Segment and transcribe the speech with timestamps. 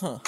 [0.00, 0.18] Huh.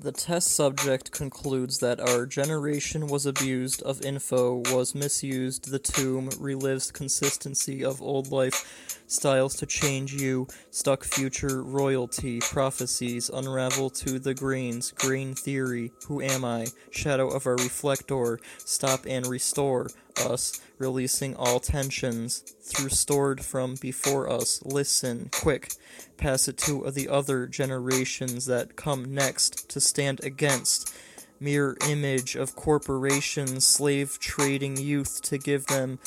[0.00, 6.28] The test subject concludes that our generation was abused of info, was misused, the tomb
[6.38, 14.20] relives consistency of old life, styles to change you, stuck future, royalty, prophecies, unravel to
[14.20, 19.88] the greens green theory, who am I, shadow of our reflector, stop and restore,
[20.20, 25.72] us, releasing all tensions, through stored from before us, listen, quick,
[26.16, 30.94] pass it to the other generations that come next to stand against.
[31.40, 36.00] Mirror image of corporations slave trading youth to give them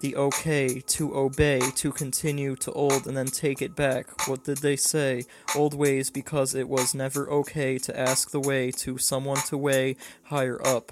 [0.00, 4.26] the okay to obey to continue to old and then take it back.
[4.26, 5.24] What did they say?
[5.54, 9.96] Old ways because it was never okay to ask the way to someone to way
[10.24, 10.90] higher up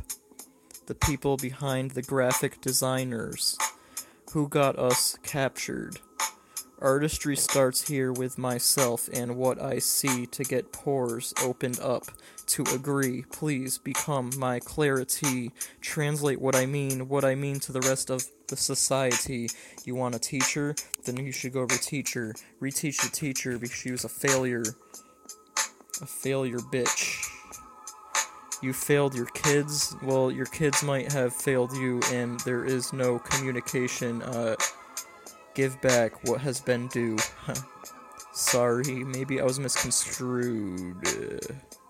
[0.86, 3.56] the people behind the graphic designers
[4.32, 5.98] who got us captured
[6.80, 12.06] Artistry starts here with myself and what I see to get pores opened up.
[12.46, 15.52] To agree, please become my clarity.
[15.82, 19.50] Translate what I mean, what I mean to the rest of the society.
[19.84, 20.74] You want a teacher?
[21.04, 22.34] Then you should go over teacher.
[22.62, 24.64] Reteach the teacher because she was a failure.
[26.00, 27.19] A failure bitch.
[28.62, 29.96] You failed your kids?
[30.02, 34.22] Well, your kids might have failed you, and there is no communication.
[34.22, 34.56] Uh,
[35.54, 37.16] give back what has been due.
[38.32, 41.50] Sorry, maybe I was misconstrued.